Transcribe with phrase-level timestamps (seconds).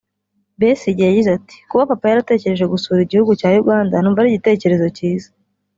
[0.59, 5.29] Besigye yagize ati “Kuba papa yaratekereje gusura Igihugu cya Uganda numva ari igitekerezo kiza